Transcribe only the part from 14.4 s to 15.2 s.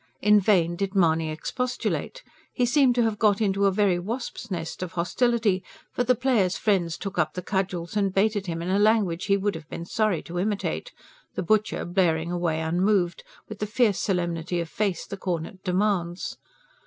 of face the